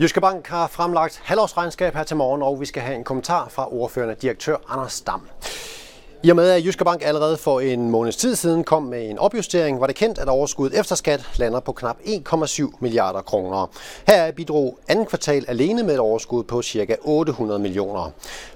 Jyske 0.00 0.20
Bank 0.20 0.46
har 0.48 0.68
fremlagt 0.68 1.20
halvårsregnskab 1.24 1.94
her 1.94 2.04
til 2.04 2.16
morgen, 2.16 2.42
og 2.42 2.60
vi 2.60 2.66
skal 2.66 2.82
have 2.82 2.96
en 2.96 3.04
kommentar 3.04 3.48
fra 3.48 3.72
ordførende 3.72 4.14
direktør 4.14 4.56
Anders 4.68 5.00
Dam. 5.00 5.28
I 6.22 6.30
og 6.30 6.36
med, 6.36 6.50
at 6.50 6.64
Jyske 6.64 6.84
Bank 6.84 7.02
allerede 7.04 7.36
for 7.36 7.60
en 7.60 7.90
måneds 7.90 8.16
tid 8.16 8.36
siden 8.36 8.64
kom 8.64 8.82
med 8.82 9.10
en 9.10 9.18
opjustering, 9.18 9.80
var 9.80 9.86
det 9.86 9.96
kendt, 9.96 10.18
at 10.18 10.28
overskuddet 10.28 10.80
efter 10.80 10.94
skat 10.94 11.26
lander 11.36 11.60
på 11.60 11.72
knap 11.72 11.96
1,7 12.04 12.76
milliarder 12.80 13.20
kroner. 13.20 13.70
Her 14.06 14.32
bidrog 14.32 14.78
andet 14.88 15.08
kvartal 15.08 15.44
alene 15.48 15.82
med 15.82 15.94
et 15.94 16.00
overskud 16.00 16.44
på 16.44 16.62
ca. 16.62 16.96
800 17.02 17.60
millioner. 17.60 18.10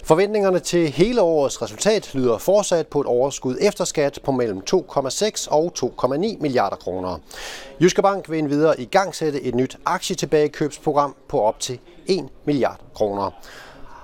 Forventningerne 0.04 0.58
til 0.58 0.88
hele 0.88 1.22
årets 1.22 1.62
resultat 1.62 2.14
lyder 2.14 2.38
fortsat 2.38 2.86
på 2.86 3.00
et 3.00 3.06
overskud 3.06 3.56
efter 3.60 3.84
skat 3.84 4.18
på 4.24 4.32
mellem 4.32 4.62
2,6 4.74 5.50
og 5.50 5.72
2,9 5.78 6.16
milliarder 6.40 6.76
kroner. 6.76 7.18
Jyske 7.80 8.02
Bank 8.02 8.30
vil 8.30 8.38
endvidere 8.38 8.80
i 8.80 8.84
gang 8.84 9.14
sætte 9.14 9.42
et 9.42 9.54
nyt 9.54 9.78
aktietilbagekøbsprogram 9.86 11.14
på 11.28 11.40
op 11.40 11.60
til 11.60 11.78
1 12.06 12.28
milliard 12.44 12.80
kroner. 12.94 13.30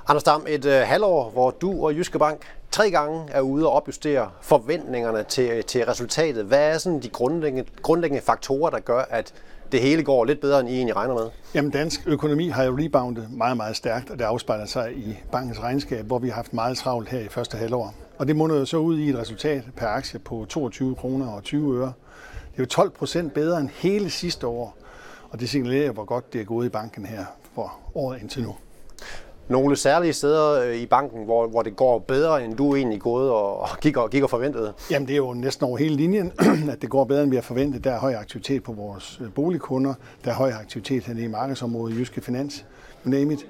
Anders 0.09 0.23
Dam, 0.23 0.47
et 0.49 0.65
øh, 0.65 0.83
halvår, 0.87 1.31
hvor 1.31 1.51
du 1.51 1.85
og 1.85 1.95
Jyske 1.95 2.19
Bank 2.19 2.47
tre 2.77 2.91
gange 2.91 3.23
er 3.31 3.41
ude 3.41 3.67
og 3.67 3.73
opjustere 3.73 4.31
forventningerne 4.41 5.25
til, 5.29 5.65
til 5.65 5.85
resultatet. 5.85 6.45
Hvad 6.45 6.73
er 6.73 6.79
sådan 6.79 7.01
de 7.01 7.09
grundlæggende, 7.09 7.71
grundlæggende 7.83 8.23
faktorer, 8.23 8.71
der 8.71 8.79
gør, 8.79 9.03
at 9.11 9.35
det 9.73 9.81
hele 9.81 10.03
går 10.03 10.25
lidt 10.25 10.41
bedre, 10.41 10.61
end 10.61 10.69
I 10.69 10.77
egentlig 10.77 10.97
regner 10.97 11.15
med? 11.15 11.25
Jamen, 11.55 11.71
dansk 11.71 12.01
økonomi 12.07 12.49
har 12.49 12.65
jo 12.65 12.79
reboundet 12.79 13.29
meget, 13.31 13.57
meget 13.57 13.77
stærkt, 13.77 14.11
og 14.11 14.19
det 14.19 14.25
afspejler 14.25 14.67
sig 14.67 14.93
i 14.97 15.17
bankens 15.33 15.61
regnskab, 15.61 16.05
hvor 16.05 16.19
vi 16.19 16.29
har 16.29 16.35
haft 16.35 16.53
meget 16.53 16.77
travlt 16.77 17.09
her 17.09 17.21
i 17.21 17.29
første 17.29 17.57
halvår. 17.57 17.95
Og 18.19 18.29
det 18.29 18.37
munder 18.37 18.57
jo 18.57 18.65
så 18.65 18.77
ud 18.77 18.99
i 18.99 19.11
et 19.11 19.19
resultat 19.19 19.63
per 19.77 19.87
aktie 19.87 20.19
på 20.19 20.47
22 20.49 20.95
kroner 20.95 21.29
og 21.29 21.43
20 21.43 21.79
øre. 21.79 21.93
Det 22.53 22.59
er 22.59 22.63
jo 22.63 22.67
12 22.67 22.91
procent 22.91 23.35
bedre 23.35 23.61
end 23.61 23.69
hele 23.75 24.11
sidste 24.11 24.47
år, 24.47 24.77
og 25.31 25.41
det 25.41 25.49
signalerer, 25.49 25.93
hvor 25.93 26.05
godt 26.05 26.33
det 26.33 26.41
er 26.41 26.45
gået 26.45 26.67
i 26.67 26.69
banken 26.69 27.07
her 27.07 27.25
for 27.55 27.79
året 27.95 28.21
indtil 28.23 28.43
nu 28.43 28.57
nogle 29.49 29.77
særlige 29.77 30.13
steder 30.13 30.63
øh, 30.63 30.77
i 30.77 30.87
banken, 30.87 31.25
hvor, 31.25 31.47
hvor 31.47 31.63
det 31.63 31.77
går 31.77 31.99
bedre, 31.99 32.45
end 32.45 32.57
du 32.57 32.75
egentlig 32.75 33.01
gået 33.01 33.31
og 33.31 33.69
gik 33.81 33.97
og, 33.97 34.11
gik 34.11 34.23
og 34.23 34.31
forventede? 34.31 34.73
Jamen 34.91 35.09
det 35.09 35.13
er 35.13 35.17
jo 35.17 35.35
næsten 35.35 35.67
over 35.67 35.79
hele 35.79 35.97
linjen, 35.97 36.33
at 36.73 36.83
det 36.83 36.91
går 36.91 37.05
bedre, 37.05 37.23
end 37.23 37.31
vi 37.31 37.37
har 37.37 37.43
forventet. 37.43 37.85
Der 37.85 37.93
er 37.93 37.99
høj 37.99 38.15
aktivitet 38.15 38.63
på 38.63 38.73
vores 38.73 39.21
øh, 39.25 39.33
boligkunder. 39.33 39.95
Der 40.25 40.31
er 40.31 40.35
høj 40.35 40.51
aktivitet 40.51 41.05
her 41.05 41.25
i 41.25 41.27
markedsområdet 41.27 41.95
i 41.95 41.99
Jyske 41.99 42.21
Finans. 42.21 42.65
Name 43.05 43.33
it. 43.33 43.47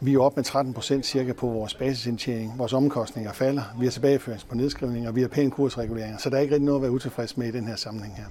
Vi 0.00 0.14
er 0.14 0.20
oppe 0.20 0.36
med 0.36 0.44
13 0.44 0.74
procent 0.74 1.06
cirka 1.06 1.32
på 1.32 1.46
vores 1.46 1.74
basisindtjening. 1.74 2.54
Vores 2.58 2.72
omkostninger 2.72 3.32
falder. 3.32 3.62
Vi 3.78 3.86
har 3.86 3.90
tilbageførings 3.90 4.44
på 4.44 4.54
nedskrivninger, 4.54 5.12
vi 5.12 5.20
har 5.20 5.28
pæne 5.28 5.50
kursreguleringer. 5.50 6.18
Så 6.18 6.30
der 6.30 6.36
er 6.36 6.40
ikke 6.40 6.54
rigtig 6.54 6.66
noget 6.66 6.78
at 6.78 6.82
være 6.82 6.90
utilfreds 6.90 7.36
med 7.36 7.48
i 7.48 7.50
den 7.50 7.66
her 7.66 7.76
sammenhæng 7.76 8.16
her. 8.16 8.24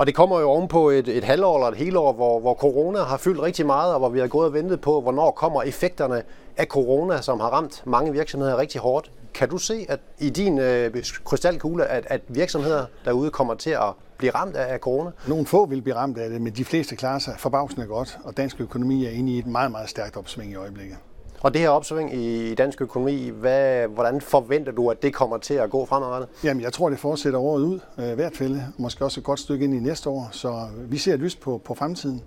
Og 0.00 0.06
det 0.06 0.14
kommer 0.14 0.40
jo 0.40 0.50
ovenpå 0.50 0.90
et, 0.90 1.08
et 1.08 1.24
halvår 1.24 1.56
eller 1.56 1.68
et 1.68 1.76
helt 1.76 1.96
år, 1.96 2.12
hvor, 2.12 2.40
hvor 2.40 2.54
corona 2.54 2.98
har 3.02 3.16
fyldt 3.16 3.42
rigtig 3.42 3.66
meget, 3.66 3.92
og 3.92 3.98
hvor 3.98 4.08
vi 4.08 4.20
har 4.20 4.26
gået 4.26 4.46
og 4.46 4.54
ventet 4.54 4.80
på, 4.80 5.00
hvornår 5.00 5.30
kommer 5.30 5.62
effekterne 5.62 6.22
af 6.56 6.66
corona, 6.66 7.22
som 7.22 7.40
har 7.40 7.48
ramt 7.48 7.82
mange 7.86 8.12
virksomheder 8.12 8.58
rigtig 8.58 8.80
hårdt. 8.80 9.10
Kan 9.34 9.48
du 9.48 9.58
se, 9.58 9.86
at 9.88 10.00
i 10.18 10.30
din 10.30 10.58
øh, 10.58 11.04
krystalkugle, 11.24 11.86
at, 11.86 12.04
at 12.06 12.20
virksomheder 12.28 12.86
derude 13.04 13.30
kommer 13.30 13.54
til 13.54 13.70
at 13.70 13.92
blive 14.18 14.32
ramt 14.34 14.56
af 14.56 14.78
corona? 14.78 15.10
Nogle 15.28 15.46
få 15.46 15.66
vil 15.66 15.82
blive 15.82 15.96
ramt 15.96 16.18
af 16.18 16.30
det, 16.30 16.40
men 16.40 16.52
de 16.52 16.64
fleste 16.64 16.96
klarer 16.96 17.18
sig 17.18 17.34
forbavsende 17.38 17.86
godt, 17.86 18.18
og 18.24 18.36
dansk 18.36 18.60
økonomi 18.60 19.06
er 19.06 19.10
inde 19.10 19.32
i 19.32 19.38
et 19.38 19.46
meget, 19.46 19.70
meget 19.70 19.88
stærkt 19.88 20.16
opsving 20.16 20.52
i 20.52 20.54
øjeblikket. 20.54 20.96
Og 21.42 21.54
det 21.54 21.60
her 21.60 21.68
opsving 21.68 22.14
i 22.14 22.54
dansk 22.54 22.82
økonomi, 22.82 23.28
hvad, 23.28 23.88
hvordan 23.88 24.20
forventer 24.20 24.72
du, 24.72 24.90
at 24.90 25.02
det 25.02 25.14
kommer 25.14 25.38
til 25.38 25.54
at 25.54 25.70
gå 25.70 25.86
fremadrettet? 25.86 26.28
Jamen, 26.44 26.62
jeg 26.62 26.72
tror, 26.72 26.90
det 26.90 26.98
fortsætter 26.98 27.38
året 27.38 27.62
ud, 27.62 27.80
øh, 27.98 28.14
hvert 28.14 28.36
fald. 28.36 28.60
Måske 28.76 29.04
også 29.04 29.20
et 29.20 29.24
godt 29.24 29.40
stykke 29.40 29.64
ind 29.64 29.74
i 29.74 29.78
næste 29.78 30.10
år. 30.10 30.28
Så 30.32 30.66
vi 30.88 30.98
ser 30.98 31.16
lys 31.16 31.36
på, 31.36 31.60
på 31.64 31.74
fremtiden. 31.74 32.22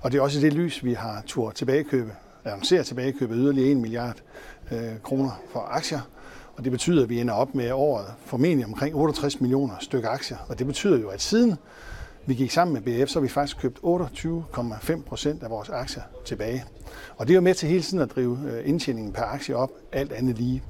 Og 0.00 0.12
det 0.12 0.18
er 0.18 0.22
også 0.22 0.38
i 0.38 0.42
det 0.42 0.52
lys, 0.52 0.84
vi 0.84 0.92
har 0.92 1.22
tur 1.26 1.50
tilbagekøbe, 1.50 2.12
annoncerer 2.44 2.82
tilbagekøbe 2.82 3.34
yderligere 3.34 3.70
1 3.70 3.76
milliard 3.76 4.16
øh, 4.72 4.78
kroner 5.02 5.40
for 5.52 5.60
aktier. 5.60 6.00
Og 6.56 6.64
det 6.64 6.72
betyder, 6.72 7.02
at 7.02 7.08
vi 7.08 7.20
ender 7.20 7.34
op 7.34 7.54
med 7.54 7.72
året 7.72 8.06
formentlig 8.24 8.66
omkring 8.66 8.96
68 8.96 9.40
millioner 9.40 9.74
stykker 9.80 10.08
aktier. 10.08 10.36
Og 10.48 10.58
det 10.58 10.66
betyder 10.66 10.98
jo, 10.98 11.08
at 11.08 11.22
siden 11.22 11.56
vi 12.26 12.34
gik 12.34 12.50
sammen 12.50 12.74
med 12.74 12.82
BF, 12.82 13.10
så 13.10 13.18
har 13.18 13.22
vi 13.22 13.28
faktisk 13.28 13.60
købt 13.60 13.78
28,5 13.78 15.02
procent 15.02 15.42
af 15.42 15.50
vores 15.50 15.68
aktier 15.68 16.02
tilbage. 16.24 16.64
Og 17.16 17.26
det 17.26 17.32
er 17.32 17.34
jo 17.34 17.40
med 17.40 17.54
til 17.54 17.68
hele 17.68 17.82
tiden 17.82 18.02
at 18.02 18.10
drive 18.10 18.38
øh, 18.50 18.68
indtjeningen 18.68 19.12
per 19.12 19.22
aktie 19.22 19.56
op, 19.56 19.70
alt 19.92 20.12
andet 20.12 20.38
lige. 20.38 20.62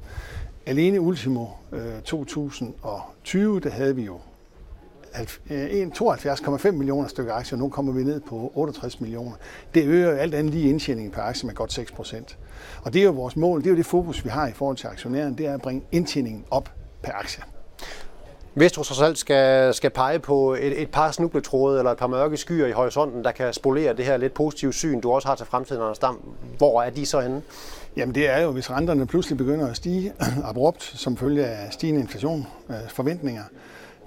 Alene 0.66 1.00
ultimo 1.00 1.46
øh, 1.72 2.00
2020, 2.04 3.60
der 3.60 3.70
havde 3.70 3.96
vi 3.96 4.02
jo 4.02 4.20
72,5 5.14 6.66
øh, 6.66 6.74
millioner 6.74 7.08
stykker 7.08 7.32
aktier, 7.32 7.58
nu 7.58 7.68
kommer 7.68 7.92
vi 7.92 8.04
ned 8.04 8.20
på 8.20 8.52
68 8.54 9.00
millioner. 9.00 9.36
Det 9.74 9.84
øger 9.84 10.10
alt 10.10 10.34
andet 10.34 10.54
lige 10.54 10.68
indtjeningen 10.68 11.12
per 11.12 11.22
aktie 11.22 11.46
med 11.46 11.54
godt 11.54 11.72
6 11.72 11.92
procent. 11.92 12.38
Og 12.82 12.92
det 12.92 13.00
er 13.00 13.04
jo 13.04 13.10
vores 13.12 13.36
mål, 13.36 13.60
det 13.60 13.66
er 13.66 13.70
jo 13.70 13.76
det 13.76 13.86
fokus, 13.86 14.24
vi 14.24 14.28
har 14.28 14.48
i 14.48 14.52
forhold 14.52 14.76
til 14.76 14.86
aktionæren, 14.86 15.38
det 15.38 15.46
er 15.46 15.54
at 15.54 15.62
bringe 15.62 15.86
indtjeningen 15.92 16.44
op 16.50 16.70
per 17.02 17.12
aktie. 17.12 17.42
Hvis 18.56 18.72
du 18.72 18.82
så 18.82 18.94
selv 18.94 19.16
skal, 19.16 19.74
skal 19.74 19.90
pege 19.90 20.18
på 20.18 20.54
et, 20.54 20.82
et 20.82 20.90
par 20.90 21.10
snubletråde 21.10 21.78
eller 21.78 21.92
et 21.92 21.98
par 21.98 22.06
mørke 22.06 22.36
skyer 22.36 22.66
i 22.66 22.72
horisonten, 22.72 23.24
der 23.24 23.30
kan 23.32 23.52
spolere 23.52 23.96
det 23.96 24.04
her 24.04 24.16
lidt 24.16 24.34
positive 24.34 24.72
syn, 24.72 25.00
du 25.00 25.12
også 25.12 25.28
har 25.28 25.34
til 25.34 25.46
fremtiden, 25.46 25.82
Anders 25.82 25.98
Dam, 25.98 26.20
hvor 26.58 26.82
er 26.82 26.90
de 26.90 27.06
så 27.06 27.20
henne? 27.20 27.42
Jamen 27.96 28.14
det 28.14 28.30
er 28.30 28.42
jo, 28.42 28.50
hvis 28.50 28.70
renterne 28.70 29.06
pludselig 29.06 29.38
begynder 29.38 29.70
at 29.70 29.76
stige 29.76 30.12
abrupt 30.50 30.82
som 30.82 31.16
følge 31.16 31.46
af 31.46 31.72
stigende 31.72 32.00
inflation, 32.00 32.46
øh, 32.70 32.76
forventninger, 32.88 33.42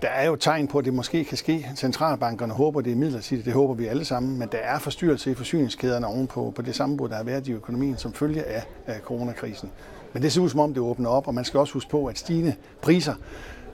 der 0.01 0.07
er 0.07 0.25
jo 0.25 0.35
tegn 0.35 0.67
på, 0.67 0.77
at 0.77 0.85
det 0.85 0.93
måske 0.93 1.25
kan 1.25 1.37
ske. 1.37 1.67
Centralbankerne 1.75 2.53
håber, 2.53 2.81
det 2.81 2.91
er 2.91 2.95
midlertidigt, 2.95 3.45
det 3.45 3.53
håber 3.53 3.73
vi 3.73 3.87
alle 3.87 4.05
sammen, 4.05 4.39
men 4.39 4.49
der 4.51 4.57
er 4.57 4.79
forstyrrelse 4.79 5.31
i 5.31 5.35
forsyningskæderne 5.35 6.07
ovenpå 6.07 6.53
på 6.55 6.61
det 6.61 6.75
sammenbrud, 6.75 7.09
der 7.09 7.15
har 7.15 7.23
været 7.23 7.47
i 7.47 7.51
økonomien 7.51 7.97
som 7.97 8.13
følge 8.13 8.43
af, 8.43 8.63
af 8.87 8.99
coronakrisen. 8.99 9.71
Men 10.13 10.23
det 10.23 10.31
ser 10.31 10.41
ud 10.41 10.49
som 10.49 10.59
om, 10.59 10.73
det 10.73 10.83
åbner 10.83 11.09
op, 11.09 11.27
og 11.27 11.33
man 11.33 11.45
skal 11.45 11.59
også 11.59 11.73
huske 11.73 11.89
på, 11.89 12.05
at 12.05 12.17
stigende 12.17 12.55
priser 12.81 13.13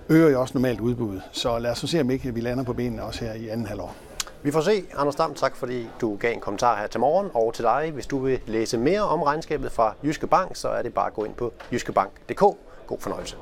øger 0.09 0.29
jo 0.29 0.41
også 0.41 0.53
normalt 0.53 0.79
udbuddet. 0.79 1.21
Så 1.31 1.59
lad 1.59 1.71
os 1.71 1.77
se, 1.77 2.01
om 2.01 2.09
ikke 2.09 2.33
vi 2.33 2.41
lander 2.41 2.63
på 2.63 2.73
benene 2.73 3.03
også 3.03 3.25
her 3.25 3.33
i 3.33 3.47
anden 3.47 3.65
halvår. 3.65 3.95
Vi 4.43 4.51
får 4.51 4.61
se. 4.61 4.83
Anders 4.97 5.15
Dam, 5.15 5.33
tak 5.33 5.55
fordi 5.55 5.87
du 6.01 6.15
gav 6.15 6.33
en 6.33 6.39
kommentar 6.39 6.79
her 6.79 6.87
til 6.87 6.99
morgen. 6.99 7.29
Og 7.33 7.53
til 7.53 7.63
dig, 7.63 7.91
hvis 7.93 8.05
du 8.07 8.19
vil 8.19 8.39
læse 8.47 8.77
mere 8.77 9.01
om 9.01 9.21
regnskabet 9.21 9.71
fra 9.71 9.93
Jyske 10.03 10.27
Bank, 10.27 10.55
så 10.55 10.69
er 10.69 10.81
det 10.81 10.93
bare 10.93 11.07
at 11.07 11.13
gå 11.13 11.23
ind 11.23 11.33
på 11.33 11.53
jyskebank.dk. 11.71 12.39
God 12.87 12.99
fornøjelse. 12.99 13.35